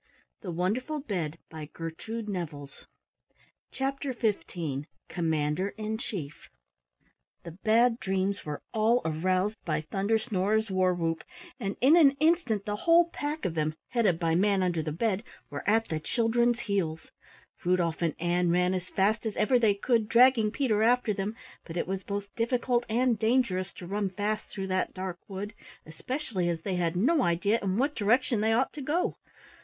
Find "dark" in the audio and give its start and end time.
24.95-25.19